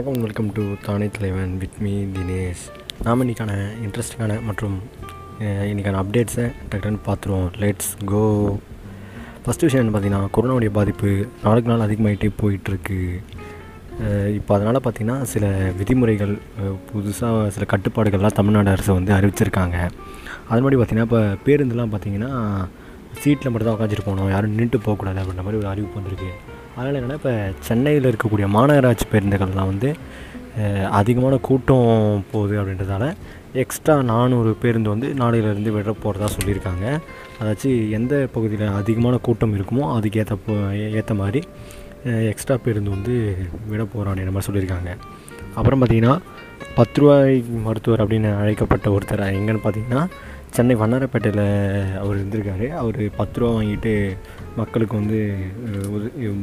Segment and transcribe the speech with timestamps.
[0.00, 2.62] வணக்கம் welcome to தானே தலைவன் வித் மீ தினேஷ்.
[3.06, 3.54] நாம் இன்றைக்கான
[3.84, 4.76] இன்ட்ரெஸ்டிங்கான மற்றும்
[5.70, 7.48] இன்றைக்கான அப்டேட்ஸை டக்குன்னு பார்த்துருவோம்.
[7.62, 8.22] லெட்ஸ் கோ
[9.44, 11.10] ஃபஸ்ட்டு விஷயம் என்ன பார்த்தீங்கன்னா கொரோனாவுடைய பாதிப்பு
[11.42, 13.00] நாளுக்கு நாள் அதிகமாகிட்டே போயிட்டுருக்கு.
[14.38, 15.50] இப்போ அதனால் பார்த்திங்கன்னா சில
[15.80, 16.34] விதிமுறைகள்
[16.92, 19.76] புதுசாக சில கட்டுப்பாடுகள்லாம் தமிழ்நாடு அரசு வந்து அறிவிச்சிருக்காங்க.
[20.50, 22.32] அது மாதிரி பார்த்திங்கன்னா இப்போ பேருந்துலாம் பார்த்திங்கன்னா
[23.20, 24.32] சீட்டில் மட்டும் தான் உட்காந்துட்டு போகணும்.
[24.36, 26.32] யாரும் நின்றுட்டு போகக்கூடாது அப்படின்ற மாதிரி ஒரு அறிவிப்பு வந்திருக்கு.
[26.80, 27.32] அதனால் என்னென்னா இப்போ
[27.66, 29.88] சென்னையில் இருக்கக்கூடிய மாநகராட்சி பேருந்துகள்லாம் வந்து
[30.98, 31.90] அதிகமான கூட்டம்
[32.30, 33.04] போகுது அப்படின்றதால
[33.62, 36.86] எக்ஸ்ட்ரா நானூறு பேருந்து வந்து நாளையிலேருந்து விட போகிறதா சொல்லியிருக்காங்க.
[37.40, 40.54] அதாச்சு எந்த பகுதியில் அதிகமான கூட்டம் இருக்குமோ அதுக்கேற்ற போ
[41.00, 41.42] ஏற்ற மாதிரி
[42.32, 43.14] எக்ஸ்ட்ரா பேருந்து வந்து
[43.70, 44.90] விட போகிறோம் அப்படின்ற மாதிரி சொல்லியிருக்காங்க.
[45.58, 46.16] அப்புறம் பார்த்திங்கன்னா
[46.78, 47.36] பத்து ரூபாய்
[47.66, 50.02] மருத்துவர் அப்படின்னு அழைக்கப்பட்ட ஒருத்தர் எங்கன்னு பார்த்தீங்கன்னா
[50.54, 51.44] சென்னை வண்ணாரப்பேட்டையில்
[52.02, 52.66] அவர் இருந்திருக்காரு.
[52.80, 53.92] அவர் பத்து ரூபா வாங்கிட்டு
[54.60, 55.18] மக்களுக்கு வந்து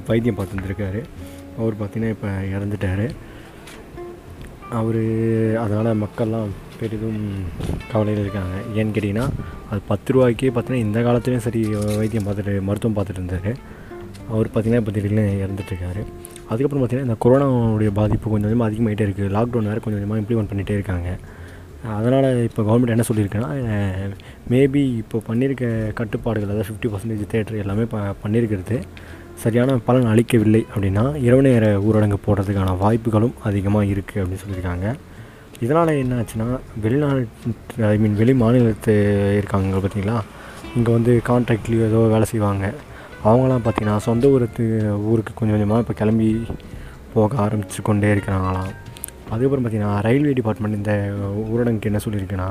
[0.10, 1.02] வைத்தியம் பார்த்துருந்துருக்காரு
[1.60, 3.06] அவர் பார்த்திங்கன்னா இப்போ இறந்துட்டார்.
[4.80, 5.02] அவர்
[5.64, 6.50] அதனால் மக்கள்லாம்
[6.80, 7.22] பெரிதும்
[7.92, 8.56] கவலையில் இருக்காங்க.
[8.78, 9.28] ஏன்னு கேட்டிங்கன்னா
[9.70, 11.62] அது பத்து ரூபாய்க்கே பார்த்தீங்கன்னா இந்த காலத்துலேயும் சரி
[12.02, 13.52] வைத்தியம் பார்த்துட்டு மருத்துவம் பார்த்துட்டு இருந்தார்.
[14.34, 16.02] அவர் பார்த்திங்கன்னா இப்போ திடீர்னு இறந்துட்டுருக்காரு
[16.50, 20.78] அதுக்கப்புறம் பார்த்திங்கன்னா இந்த கொரோனாவுடைய பாதிப்பு கொஞ்சம் கொஞ்சமாக அதிகமாகிட்டே இருக்குது லாக்டவுன் வேறு கொஞ்சம் கொஞ்சமாக இம்ப்ளிமெண்ட் பண்ணிகிட்டே
[20.80, 21.10] இருக்காங்க.
[21.98, 23.50] அதனால் இப்போ கவர்மெண்ட் என்ன சொல்லியிருக்குன்னா
[24.54, 25.66] மேபி இப்போ பண்ணியிருக்க
[26.00, 28.78] கட்டுப்பாடுகள் அதாவது ஃபிஃப்டி பர்சன்டேஜ் தேட்டர் எல்லாமே ப பண்ணியிருக்கிறது.
[29.44, 34.88] சரியான பலன் அளிக்கவில்லை அப்படின்னா இரவு நேர ஊரடங்கு போடுறதுக்கான வாய்ப்புகளும் அதிகமாக இருக்குது அப்படின்னு சொல்லியிருக்காங்க.
[35.66, 36.48] இதனால் என்ன ஆச்சுன்னா
[36.84, 38.96] வெளிநாட்டு ஐ மீன் வெளி மாநிலத்து
[39.38, 40.18] இருக்காங்க பார்த்தீங்களா?
[40.78, 42.66] இங்கே வந்து கான்ட்ராக்ட்லேயோ ஏதோ வேலை செய்வாங்க.
[43.28, 44.66] அவங்களாம் பார்த்தீங்கன்னா சொந்த ஊருக்கு
[45.12, 46.30] ஊருக்கு கொஞ்சம் கொஞ்சமாக இப்போ கிளம்பி
[47.14, 48.74] போக ஆரம்பிச்சு கொண்டே இருக்கிறாங்களாம்.
[49.32, 50.94] அதுக்கப்புறம் பார்த்தீங்கன்னா ரயில்வே டிபார்ட்மெண்ட் இந்த
[51.52, 52.50] ஊரடங்குக்கு என்ன சொல்லியிருக்குன்னா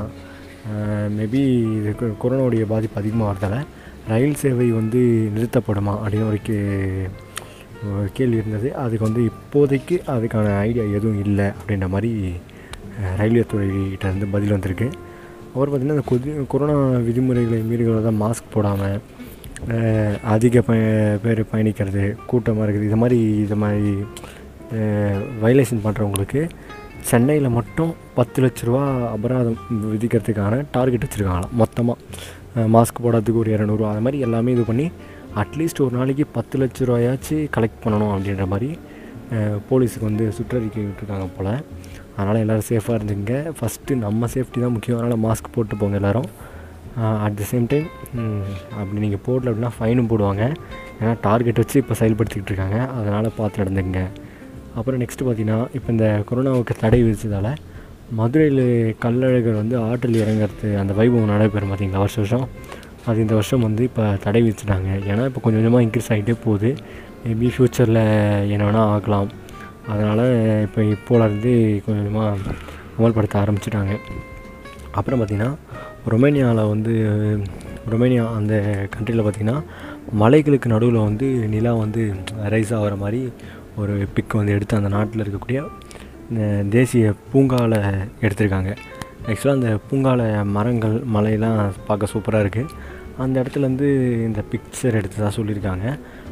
[1.17, 1.43] மேபி
[1.79, 1.91] இது
[2.23, 3.59] கொரோனாவுடைய பாதிப்பு அதிகமாக வரதால்
[4.13, 5.01] ரயில் சேவை வந்து
[5.37, 6.59] நிறுத்தப்படுமா அப்படின்னு ஒரு கே
[8.17, 8.69] கேள்வி இருந்தது.
[8.83, 12.13] அதுக்கு வந்து இப்போதைக்கு அதுக்கான ஐடியா எதுவும் இல்லை அப்படின்ற மாதிரி
[13.19, 14.89] ரயில்வே துறைகிட்ட இருந்து பதில் வந்திருக்கு.
[15.51, 16.77] அப்புறம் பார்த்திங்கன்னா இந்த கொதி கொரோனா
[17.09, 18.99] விதிமுறைகளை மீறுகளை தான் மாஸ்க் போடாமல்
[20.35, 20.73] அதிக ப
[21.25, 23.93] பேர் பயணிக்கிறது கூட்டமாக இருக்குது இது மாதிரி இது மாதிரி
[25.45, 26.41] வைலேஷன் பண்ணுறவங்களுக்கு
[27.09, 28.83] சென்னையில் மட்டும் பத்து லட்ச ரூபா
[29.15, 29.59] அபராதம்
[29.93, 31.55] விதிக்கிறதுக்கான டார்கெட் வச்சுருக்காங்களாம்.
[31.61, 34.87] மொத்தமாக மாஸ்க் போடுறதுக்கு ஒரு இரநூறுவா அது மாதிரி எல்லாமே இது பண்ணி
[35.43, 38.71] அட்லீஸ்ட் ஒரு நாளைக்கு பத்து லட்ச ரூபாயாச்சும் கலெக்ட் பண்ணணும் அப்படின்ற மாதிரி
[39.69, 41.53] போலீஸுக்கு வந்து சுற்றறிக்கை விட்டுருக்காங்க போல்.
[42.17, 43.33] அதனால் எல்லோரும் சேஃபாக இருந்துங்க.
[43.57, 44.99] ஃபஸ்ட்டு நம்ம சேஃப்டி தான் முக்கியம்.
[45.01, 46.29] அதனால் மாஸ்க் போட்டு போங்க எல்லோரும்.
[47.25, 47.89] அட் த சேம் டைம்
[48.81, 50.45] அப்படி நீங்கள் போடல அப்படின்னா ஃபைனும் போடுவாங்க.
[51.01, 52.79] ஏன்னா டார்கெட் வச்சு இப்போ செயல்படுத்திக்கிட்டு இருக்காங்க.
[52.99, 54.03] அதனால் பார்த்து நடந்துங்க
[54.77, 57.51] அப்புறம் நெக்ஸ்ட்டு பார்த்தீங்கன்னா இப்போ இந்த கொரோனாவுக்கு தடை விதித்ததால்
[58.19, 58.65] மதுரையில்
[59.03, 62.47] கள்ளழகர் வந்து ஆற்றில் இறங்குறது அந்த வைபவம் நடைபெறும் பார்த்தீங்களா வருஷம் வருஷம்?
[63.09, 64.89] அது இந்த வருஷம் வந்து இப்போ தடை விதிச்சிட்டாங்க.
[65.11, 66.71] ஏன்னா இப்போ கொஞ்சம் கொஞ்சமாக இன்க்ரீஸ் ஆகிட்டே போகுது.
[67.25, 68.03] மேபி ஃப்யூச்சரில்
[68.55, 69.29] என்ன வேணால் ஆகலாம்.
[69.93, 70.25] அதனால்
[70.67, 71.53] இப்போ இப்போலேருந்து
[71.85, 72.55] கொஞ்சம் கொஞ்சமாக
[72.99, 73.95] அமல்படுத்த ஆரம்பிச்சிட்டாங்க.
[74.99, 75.53] அப்புறம் பார்த்திங்கன்னா
[76.13, 76.93] ரொமேனியாவில் வந்து
[77.93, 78.55] ரொமேனியா அந்த
[78.95, 79.59] கண்ட்ரியில் பார்த்திங்கன்னா
[80.21, 82.03] மலைகளுக்கு நடுவில் வந்து நிலா வந்து
[82.55, 83.21] ரைஸ் ஆகிற மாதிரி
[83.83, 85.61] ஒரு பிக் வந்து எடுத்து அந்த நாட்டில் இருக்கக்கூடிய
[86.77, 87.79] தேசிய பூங்காவில்
[88.25, 88.71] எடுத்திருக்காங்க.
[89.29, 92.73] ஆக்சுவலாக அந்த பூங்காவில் மரங்கள் மலையெல்லாம் பார்க்க சூப்பராக இருக்குது
[93.25, 93.89] அந்த இடத்துலேருந்து
[94.29, 95.87] இந்த பிக்சர் எடுத்ததாக சொல்லியிருக்காங்க.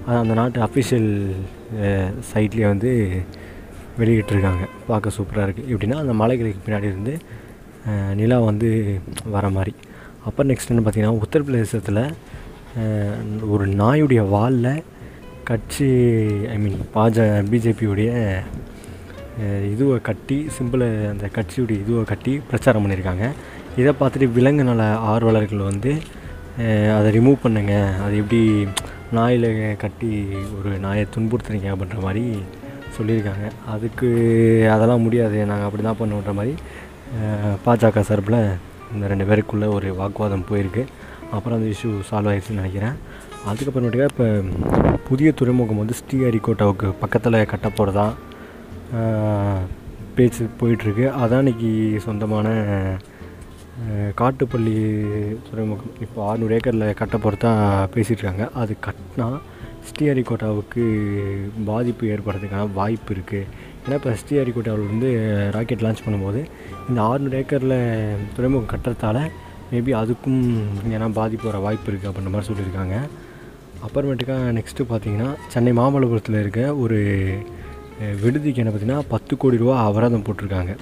[0.06, 1.10] அது அந்த நாட்டு அஃபிஷியல்
[2.30, 2.90] சைட்லேயே வந்து
[4.00, 4.64] வெளியிட்டிருக்காங்க.
[4.90, 7.14] பார்க்க சூப்பராக இருக்குது எப்படின்னா அந்த மலைகளுக்கு பின்னாடி இருந்து
[8.20, 8.70] நிலா வந்து
[9.36, 9.74] வர மாதிரி.
[10.26, 12.04] அப்புறம் நெக்ஸ்ட் என்ன பார்த்திங்கன்னா உத்தரப்பிரதேசத்தில்
[13.54, 14.82] ஒரு நாயுடைய வாலில்
[15.48, 15.86] கட்சி
[16.52, 18.10] ஐ மீன் பாஜ பிஜேபியுடைய
[19.72, 23.26] இதுவை கட்டி சிம்பிளை அந்த கட்சியுடைய இதுவை கட்டி பிரச்சாரம் பண்ணியிருக்காங்க
[23.80, 25.92] இதை பார்த்துட்டு விலங்கு நல ஆர்வலர்கள் வந்து
[26.96, 27.74] அதை ரிமூவ் பண்ணுங்க.
[28.04, 28.40] அது எப்படி
[29.18, 29.48] நாயில்
[29.84, 30.10] கட்டி
[30.58, 32.24] ஒரு நாயை துன்புறுத்துறீங்க அப்படின்ற மாதிரி
[32.96, 33.46] சொல்லியிருக்காங்க.
[33.74, 34.08] அதுக்கு
[34.74, 35.38] அதெல்லாம் முடியாது.
[35.50, 36.54] நாங்கள் அப்படி தான் பண்ணுன்ற மாதிரி
[37.66, 38.40] பாஜக சார்பில்
[38.94, 40.84] இந்த ரெண்டு பேருக்குள்ளே ஒரு வாக்குவாதம் போயிருக்கு.
[41.34, 42.96] அப்புறம் அந்த இஷ்யூ சால்வ் ஆயிடுச்சுன்னு நினைக்கிறேன்.
[43.50, 44.26] அதுக்கப்புறமேட்டுக்கா இப்போ
[45.08, 48.04] புதிய துறைமுகம் வந்து ஸ்ரீஹரிகோட்டாவுக்கு பக்கத்தில் கட்ட போகிறதா
[50.16, 51.04] பேச்சு போயிட்டுருக்கு.
[51.22, 51.70] அதான் இன்னைக்கு
[52.04, 52.46] சொந்தமான
[54.20, 54.76] காட்டுப்பள்ளி
[55.48, 55.92] துறைமுகம்.
[56.04, 57.50] இப்போ ஆறுநூறு ஏக்கரில் கட்ட போகிறதா
[58.62, 59.28] அது கட்டினா
[59.88, 60.84] ஸ்ரீஹரிகோட்டாவுக்கு
[61.70, 63.48] பாதிப்பு ஏற்படுறதுக்கான வாய்ப்பு இருக்குது
[63.84, 65.10] ஏன்னா இப்போ ஸ்ரீஹரிகோட்டாவில் வந்து
[65.56, 66.42] ராக்கெட் லான்ச் பண்ணும்போது
[66.88, 67.76] இந்த ஆறுநூறு ஏக்கரில்
[68.36, 69.18] துறைமுகம் கட்டுறதால
[69.72, 70.40] மேபி அதுக்கும்
[70.94, 72.96] ஏன்னா பாதிப்பு வர வாய்ப்பு இருக்குது அப்படின்ற மாதிரி சொல்லியிருக்காங்க.
[73.86, 76.98] அப்புறமேட்டுக்கா நெக்ஸ்ட்டு பார்த்தீங்கன்னா சென்னை மாமல்லபுரத்தில் இருக்க ஒரு
[78.22, 80.72] விடுதிக்கு என்ன பார்த்தீங்கன்னா பத்து கோடி ரூபா அபராதம் போட்டிருக்காங்க.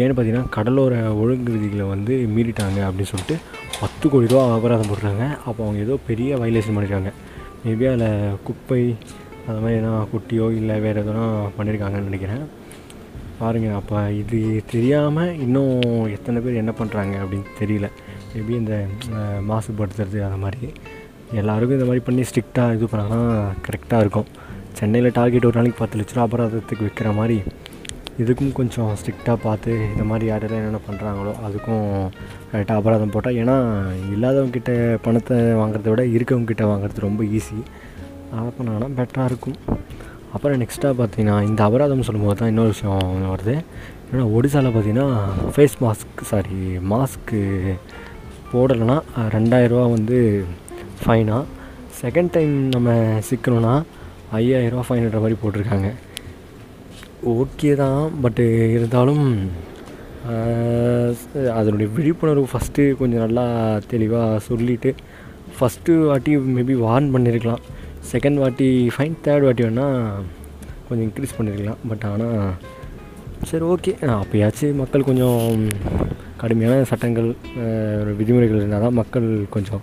[0.00, 3.36] ஏன்னு பார்த்தீங்கன்னா கடலோர ஒழுங்கு விதிகளை வந்து மீறிட்டாங்க அப்படின்னு சொல்லிட்டு
[3.82, 5.26] பத்து கோடி ரூபா அபராதம் போட்டுருக்காங்க.
[5.48, 7.12] அப்போ அவங்க ஏதோ பெரிய வயலேஷன் பண்ணியிருக்காங்க
[7.64, 8.80] மேபி அதில் குப்பை
[9.48, 11.24] அது மாதிரி எதனா குட்டியோ இல்லை வேறு எதனா
[11.58, 12.44] பண்ணியிருக்காங்கன்னு நினைக்கிறேன்.
[13.40, 14.38] பாருங்கள் அப்போ இது
[14.72, 15.76] தெரியாமல் இன்னும்
[16.16, 17.88] எத்தனை பேர் என்ன பண்ணுறாங்க அப்படின்னு தெரியல.
[18.34, 18.76] மேபி இந்த
[19.50, 20.68] மாசுபடுத்துறது அது மாதிரி.
[21.40, 23.20] எல்லாருக்கும் இந்த மாதிரி பண்ணி ஸ்ட்ரிக்டாக இது பண்ணாங்கன்னா
[23.66, 24.28] கரெக்டாக இருக்கும்.
[24.78, 27.36] சென்னையில் டார்கெட் ஒரு நாளைக்கு பத்து லட்ச ரூபா அபராதத்துக்கு விற்கிற மாதிரி
[28.22, 31.86] இதுக்கும் கொஞ்சம் ஸ்ட்ரிக்டாக பார்த்து இந்த மாதிரி யாரெல்லாம் என்னென்ன பண்ணுறாங்களோ அதுக்கும்
[32.50, 33.56] கரெக்டாக அபராதம் போட்டால் ஏன்னா
[34.14, 34.72] இல்லாதவங்கக்கிட்ட
[35.06, 37.58] பணத்தை வாங்குறத விட இருக்கவங்கிட்ட வாங்குறது ரொம்ப ஈஸி
[38.36, 39.58] அதை பண்ணாங்கன்னா பெட்டராக இருக்கும்.
[40.34, 43.56] அப்புறம் நெக்ஸ்ட்டாக பார்த்தீங்கன்னா இந்த அபராதம் சொல்லும்போது தான் இன்னொரு விஷயம் வருது.
[44.10, 45.08] ஏன்னா ஒடிசாவில் பார்த்தீங்கன்னா
[45.54, 46.58] ஃபேஸ் மாஸ்க் சாரி
[46.92, 47.40] மாஸ்க்கு
[48.52, 48.96] போடலைன்னா
[49.36, 50.18] ரெண்டாயிரரூவா வந்து
[51.04, 51.36] ஃபைனா
[52.02, 52.90] செகண்ட் டைம் நம்ம
[53.30, 53.74] சிக்கணும்னா
[54.32, 55.88] ஐயாயிரரூவா ஃபைன்ன்ற மாதிரி போட்டிருக்காங்க.
[57.24, 59.24] ஓகே தான் பட்டு இருந்தாலும்
[61.54, 63.44] அதனுடைய விழிப்புணர்வு ஃபஸ்ட்டு கொஞ்சம் நல்லா
[63.92, 64.90] தெளிவாக சொல்லிவிட்டு
[65.58, 67.64] ஃபஸ்ட்டு வாட்டி மேபி வார்ன் பண்ணியிருக்கலாம்
[68.12, 69.98] செகண்ட் வாட்டி ஃபைன் தேர்ட் வாட்டி வேணால்
[70.88, 72.38] கொஞ்சம் இன்க்ரீஸ் பண்ணியிருக்கலாம் பட் ஆனால்
[73.50, 75.40] சரி ஓகே அப்போயாச்சும் மக்கள் கொஞ்சம்
[76.36, 77.28] கடுமையான சட்டங்கள்
[78.16, 79.82] விதிமுறைகள் இருந்தால் தான் மக்கள் கொஞ்சம்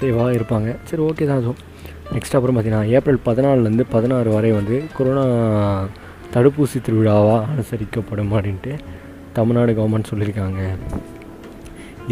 [0.00, 0.68] சேஃபாக இருப்பாங்க.
[0.88, 1.40] சரி ஓகே தான்.
[1.42, 1.60] அதுவும்
[2.14, 5.24] நெக்ஸ்ட் அப்புறம் பார்த்தீங்கன்னா ஏப்ரல் பதினாலுலேருந்து பதினாறு வரை வந்து கொரோனா
[6.34, 8.72] தடுப்பூசி திருவிழாவாக அனுசரிக்கப்படும் அப்படின்ட்டு
[9.32, 10.60] தமிழ்நாடு கவர்மெண்ட் சொல்லியிருக்காங்க.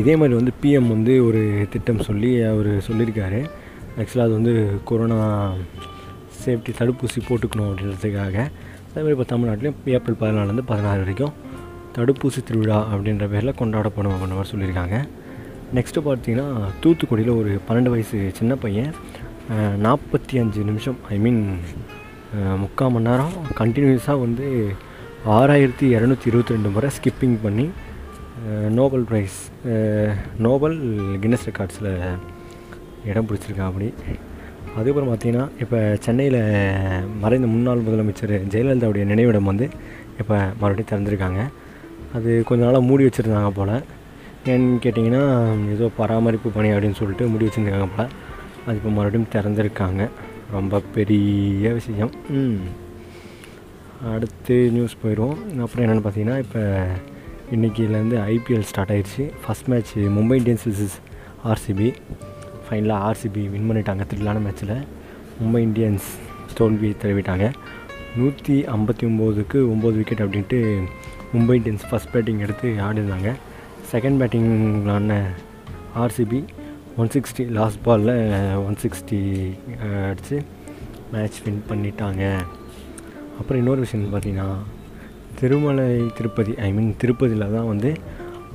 [0.00, 3.40] இதே மாதிரி வந்து பிஎம் வந்து ஒரு திட்டம் சொல்லி அவர் சொல்லியிருக்காரு.
[3.98, 4.54] ஆக்சுவலாக அது வந்து
[4.84, 5.18] கொரோனா
[6.40, 8.36] சேஃப்டி தடுப்பூசி போட்டுக்கணும் அப்படின்றதுக்காக.
[8.88, 11.32] அதே மாதிரி இப்போ தமிழ்நாட்டிலையும் ஏப்ரல் பதினாலுலேருந்து பதினாறு வரைக்கும்
[11.96, 14.96] தடுப்பூசி திருவிழா அப்படின்ற பேரில் கொண்டாடப்படும் அப்படின்ற மாதிரி சொல்லியிருக்காங்க.
[15.76, 16.49] நெக்ஸ்ட்டு பார்த்தீங்கன்னா
[16.82, 18.93] தூத்துக்குடியில் ஒரு பன்னெண்டு வயசு சின்ன பையன்
[19.87, 21.40] நாற்பத்தி அஞ்சு நிமிஷம் ஐ மீன்
[22.62, 24.46] முக்கால் மணி நேரம் கண்டினியூஸாக வந்து
[25.37, 27.67] ஆறாயிரத்தி இரநூத்தி இருபத்தி ரெண்டு முறை ஸ்கிப்பிங் பண்ணி
[28.78, 29.37] நோபல் ப்ரைஸ்
[30.46, 30.76] நோபல்
[31.23, 31.90] கின்னஸ் ரெக்கார்ட்ஸில்
[33.11, 33.88] இடம் பிடிச்சிருக்கா அப்படி.
[34.76, 36.40] அதுக்கப்புறம் பார்த்தீங்கன்னா இப்போ சென்னையில்
[37.23, 39.69] மறைந்த முன்னாள் முதலமைச்சர் ஜெயலலிதாவுடைய நினைவிடம் வந்து
[40.20, 41.43] இப்போ மறுபடியும் திறந்துருக்காங்க.
[42.17, 43.76] அது கொஞ்ச நாளாக மூடி வச்சுருந்தாங்க போல்.
[44.52, 45.22] ஏன்னு கேட்டிங்கன்னா
[45.75, 48.10] ஏதோ பராமரிப்பு பணி அப்படின்னு சொல்லிட்டு முடி வச்சுருந்தாங்க போல்.
[48.66, 50.02] அது இப்போ மறுபடியும் திறந்துருக்காங்க.
[50.56, 52.12] ரொம்ப பெரிய விஷயம்.
[54.12, 55.37] அடுத்து நியூஸ் போயிடுவோம்.
[55.64, 56.62] அப்புறம் என்னென்னு பார்த்தீங்கன்னா இப்போ
[57.54, 59.25] இன்றைக்கிலேருந்து ஐபிஎல் ஸ்டார்ட் ஆயிடுச்சு.
[59.43, 60.96] First match Mumbai Indians versus
[61.50, 61.88] RCB
[62.66, 64.04] ஃபைனலாக ஆர்சிபி வின் பண்ணிட்டாங்க.
[64.12, 64.76] த்ரில்லான மேட்ச்சில்
[65.40, 66.08] மும்பை இந்தியன்ஸ்
[66.60, 67.49] தோல்வியை தழுவிட்டாங்க.
[68.19, 70.60] நூற்றி ஐம்பத்தி ஒம்போதுக்கு ஒம்பது விக்கெட் அப்படின்ட்டு
[71.34, 73.31] மும்பை இந்தியன்ஸ் ஃபஸ்ட் பேட்டிங் எடுத்து ஆடிருந்தாங்க.
[73.92, 74.52] Second batting
[76.02, 76.40] RCB
[77.00, 78.14] one sixty last பாலில்
[78.66, 79.18] ஒன் சிக்ஸ்டி
[80.08, 80.36] அடித்து
[81.12, 82.22] மேட்ச் வின் பண்ணிட்டாங்க.
[83.38, 84.48] அப்புறம் இன்னொரு விஷயம் பார்த்தீங்கன்னா
[85.40, 85.88] திருமலை
[86.18, 87.90] திருப்பதி ஐ மீன் திருப்பதியில் தான் வந்து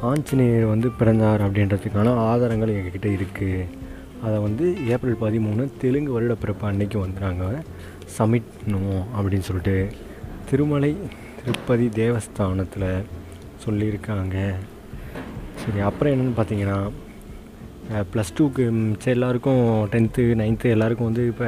[0.09, 3.67] ஆஞ்சநேயர் வந்து பிறந்தார் அப்படின்றதுக்கான ஆதாரங்கள் எங்ககிட்ட இருக்குது
[4.25, 7.63] அதை வந்து ஏப்ரல் பதிமூணு தெலுங்கு வருட பிறப்பு அன்னைக்கு வந்து நாங்கள்
[8.17, 9.77] சப்மிட் பண்ணுவோம் அப்படின்னு சொல்லிட்டு
[10.49, 10.91] திருமலை
[11.43, 12.89] திருப்பதி தேவஸ்தானத்தில்
[13.65, 14.37] சொல்லியிருக்காங்க.
[15.61, 16.77] சரி அப்புறம் என்னென்னு பார்த்தீங்கன்னா
[18.11, 19.63] ப்ளஸ் டூக்கு மிச்சம் எல்லாருக்கும்
[19.93, 21.47] டென்த்து நைன்த்து எல்லாருக்கும் வந்து இப்போ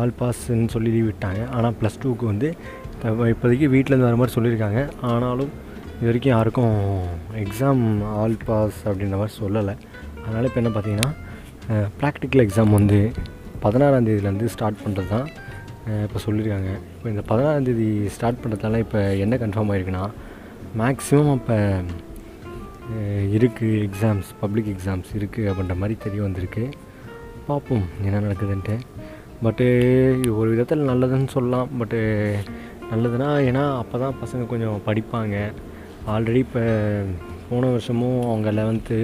[0.00, 1.40] ஆல் பாஸ்ன்னு சொல்லி விட்டாங்க.
[1.56, 2.48] ஆனால் ப்ளஸ் டூக்கு வந்து
[2.94, 4.80] இப்ப- இப்போதைக்கு வீட்டிலேருந்து வர மாதிரி சொல்லியிருக்காங்க.
[5.10, 5.52] ஆனாலும்
[5.96, 6.74] இது வரைக்கும் யாருக்கும்
[7.44, 7.82] எக்ஸாம்
[8.20, 9.74] ஆல் பாஸ் அப்படின்ற மாதிரி சொல்லலை.
[10.24, 11.10] அதனால் இப்போ என்ன பார்த்தீங்கன்னா
[12.00, 12.98] ப்ராக்டிக்கல் எக்ஸாம் வந்து
[13.64, 15.28] பதினாறாந்தேதியிலேருந்து ஸ்டார்ட் பண்ணுறது தான்
[16.06, 16.70] இப்போ சொல்லியிருக்காங்க.
[16.96, 20.04] இப்போ இந்த பதினாறாந்தேதி ஸ்டார்ட் பண்ணுறதால இப்போ என்ன கன்ஃபார்ம் ஆயிருக்குன்னா
[20.82, 21.56] மேக்ஸிமம் அப்போ
[23.36, 26.64] இருக்குது எக்ஸாம்ஸ் பப்ளிக் எக்ஸாம்ஸ் இருக்குது அப்படின்ற மாதிரி தெரிய வந்திருக்கு.
[27.48, 28.76] பார்ப்போம் என்ன நடக்குதுன்ட்டு.
[29.44, 29.66] பட்டு
[30.38, 31.70] ஒரு விதத்தில் நல்லதுன்னு சொல்லலாம்.
[31.78, 31.98] பட்டு
[32.92, 35.36] நல்லதுன்னா ஏன்னா அப்போ தான் பசங்க கொஞ்சம் படிப்பாங்க.
[36.12, 36.64] ஆல்ரெடி இப்போ
[37.48, 38.98] போன வருஷமும் அவங்க லெவன்த்து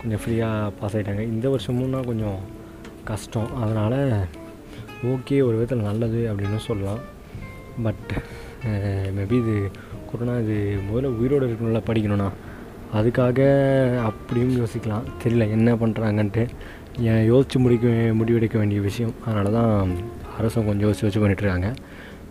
[0.00, 2.40] கொஞ்சம் ஃப்ரீயாக பாஸ் ஆகிட்டாங்க இந்த வருஷமும்னா கொஞ்சம்
[3.10, 3.50] கஷ்டம்.
[3.62, 4.00] அதனால்
[5.12, 7.02] ஓகே ஒரு விதத்தில் நல்லது அப்படின்னு சொல்லலாம்.
[7.86, 8.10] பட்
[9.16, 9.56] மேபி இது
[10.10, 10.56] கொரோனா இது
[10.86, 12.28] முதல்ல உயிரோடு இருக்கணும்ல படிக்கணும்னா.
[12.96, 13.38] அதுக்காக
[14.08, 15.06] அப்படியும் யோசிக்கலாம்.
[15.22, 16.44] தெரியல என்ன பண்ணுறாங்கன்ட்டு
[17.10, 17.88] ஏன் யோசித்து முடிக்க
[18.20, 19.14] முடிவெடுக்க வேண்டிய விஷயம்.
[19.24, 19.90] அதனால தான்
[20.38, 21.70] அரசும் கொஞ்சம் யோசிச்சு வச்சு பண்ணிட்டுருக்காங்க.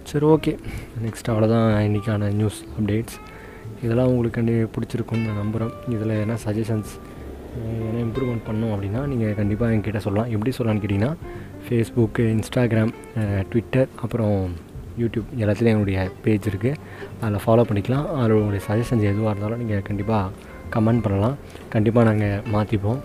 [0.10, 0.54] சரி ஓகே.
[1.06, 3.18] நெக்ஸ்ட் அவ்வளோதான் இன்றைக்கான நியூஸ் அப்டேட்ஸ்
[3.84, 6.94] இதெல்லாம் உங்களுக்கு பிடிச்சிருக்குன்னு பிடிச்சிருக்கும்னு நான் நம்புகிறேன் இதில் என்ன சஜஷன்ஸ்
[7.88, 10.32] என்ன இம்ப்ரூவ்மெண்ட் பண்ணோம் அப்படின்னா நீங்கள் கண்டிப்பாக என்கிட்ட சொல்லலாம்.
[10.36, 11.14] எப்படி சொல்லலாம்னு கேட்டிங்கன்னா
[11.66, 12.94] ஃபேஸ்புக்கு இன்ஸ்டாகிராம்
[13.52, 14.36] ட்விட்டர் அப்புறம்
[15.02, 16.78] யூடியூப் எல்லாத்துலேயும் என்னுடைய பேஜ் இருக்குது
[17.22, 18.08] அதில் ஃபாலோ பண்ணிக்கலாம்.
[18.22, 20.32] அதில் சஜஷன்ஸ் எதுவாக இருந்தாலும் நீங்கள் கண்டிப்பாக
[20.71, 21.36] கமெண்ட் பண்ணலாம்.
[21.69, 23.00] கண்டிப்பாக நாங்கள் மாற்றிப்போம்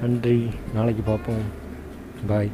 [0.00, 0.50] நன்றி.
[0.74, 1.44] நாளைக்கு பார்ப்போம்.
[2.26, 2.50] பாய்